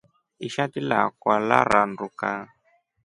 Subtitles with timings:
[0.47, 2.27] Ishati lakwa laranduka.